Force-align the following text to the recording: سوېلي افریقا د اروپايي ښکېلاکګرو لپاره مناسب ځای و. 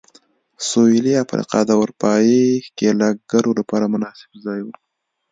سوېلي 0.67 1.13
افریقا 1.23 1.59
د 1.65 1.71
اروپايي 1.81 2.43
ښکېلاکګرو 2.65 3.51
لپاره 3.59 3.85
مناسب 3.93 4.29
ځای 4.45 4.59
و. 4.63 4.67